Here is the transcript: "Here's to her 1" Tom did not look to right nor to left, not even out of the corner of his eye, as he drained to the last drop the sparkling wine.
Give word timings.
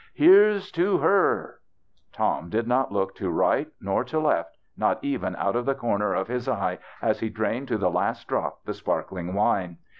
"Here's 0.15 0.71
to 0.71 0.97
her 0.97 1.41
1" 1.43 1.49
Tom 2.13 2.49
did 2.49 2.67
not 2.67 2.91
look 2.91 3.13
to 3.17 3.29
right 3.29 3.67
nor 3.79 4.03
to 4.05 4.17
left, 4.19 4.57
not 4.75 4.97
even 5.03 5.35
out 5.35 5.55
of 5.55 5.67
the 5.67 5.75
corner 5.75 6.15
of 6.15 6.27
his 6.27 6.49
eye, 6.49 6.79
as 7.03 7.19
he 7.19 7.29
drained 7.29 7.67
to 7.67 7.77
the 7.77 7.87
last 7.91 8.27
drop 8.27 8.63
the 8.65 8.73
sparkling 8.73 9.35
wine. 9.35 9.77